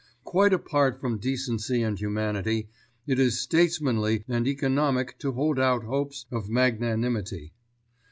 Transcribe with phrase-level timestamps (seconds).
[0.23, 2.69] Quite apart from decency and humanity,
[3.05, 7.53] it is statesmanly and economic to hold out hopes of magnanimity.